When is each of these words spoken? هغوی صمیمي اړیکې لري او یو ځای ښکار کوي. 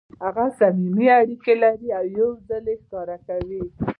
هغوی 0.23 0.47
صمیمي 0.59 1.07
اړیکې 1.19 1.53
لري 1.63 1.89
او 1.97 2.05
یو 2.17 2.29
ځای 2.47 2.75
ښکار 2.83 3.09
کوي. 3.27 3.63